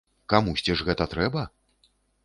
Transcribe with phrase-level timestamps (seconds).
[0.33, 1.47] Камусьці ж гэта трэба?